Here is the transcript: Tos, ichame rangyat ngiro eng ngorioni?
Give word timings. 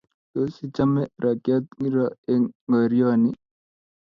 Tos, 0.31 0.53
ichame 0.65 1.01
rangyat 1.23 1.65
ngiro 1.77 2.05
eng 2.33 2.45
ngorioni? 2.67 3.31